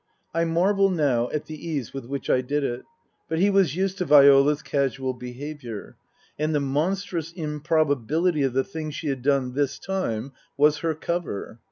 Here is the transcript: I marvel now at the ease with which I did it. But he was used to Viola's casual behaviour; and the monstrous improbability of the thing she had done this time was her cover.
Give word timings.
I 0.33 0.45
marvel 0.45 0.89
now 0.89 1.29
at 1.31 1.45
the 1.45 1.63
ease 1.69 1.93
with 1.93 2.05
which 2.05 2.27
I 2.27 2.41
did 2.41 2.63
it. 2.63 2.81
But 3.29 3.37
he 3.37 3.51
was 3.51 3.75
used 3.75 3.99
to 3.99 4.05
Viola's 4.05 4.63
casual 4.63 5.13
behaviour; 5.13 5.95
and 6.39 6.55
the 6.55 6.59
monstrous 6.59 7.31
improbability 7.33 8.41
of 8.41 8.53
the 8.53 8.63
thing 8.63 8.89
she 8.89 9.09
had 9.09 9.21
done 9.21 9.53
this 9.53 9.77
time 9.77 10.31
was 10.57 10.79
her 10.79 10.95
cover. 10.95 11.59